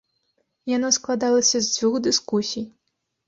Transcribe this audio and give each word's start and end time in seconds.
Яно 0.75 0.89
складалася 0.97 1.61
з 1.65 1.75
дзвюх 1.75 1.99
дыскусій. 2.09 2.65